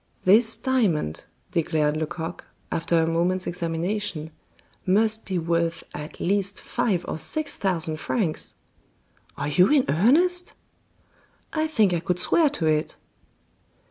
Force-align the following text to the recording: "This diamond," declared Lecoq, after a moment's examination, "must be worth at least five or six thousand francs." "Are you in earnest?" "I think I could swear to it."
"This 0.25 0.57
diamond," 0.57 1.25
declared 1.51 1.95
Lecoq, 1.95 2.43
after 2.71 2.97
a 2.99 3.05
moment's 3.05 3.45
examination, 3.45 4.31
"must 4.83 5.27
be 5.27 5.37
worth 5.37 5.83
at 5.93 6.19
least 6.19 6.59
five 6.59 7.05
or 7.07 7.19
six 7.19 7.55
thousand 7.55 7.97
francs." 7.97 8.55
"Are 9.37 9.49
you 9.49 9.69
in 9.71 9.85
earnest?" 9.89 10.55
"I 11.53 11.67
think 11.67 11.93
I 11.93 11.99
could 11.99 12.17
swear 12.17 12.49
to 12.49 12.65
it." 12.65 12.97